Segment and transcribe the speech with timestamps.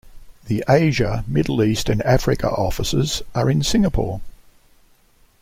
[0.47, 4.19] The Asia, Middle East, and Africa offices are in Singapore.